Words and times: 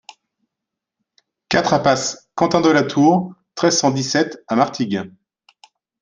quatre 1.47 1.73
impasse 1.75 2.27
Quentin 2.33 2.59
de 2.61 2.69
la 2.69 2.81
Tour, 2.81 3.35
treize, 3.53 3.77
cent 3.77 3.91
dix-sept 3.91 4.43
à 4.47 4.55
Martigues 4.55 5.11